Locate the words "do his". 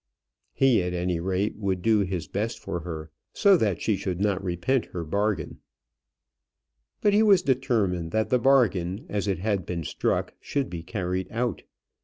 1.83-2.27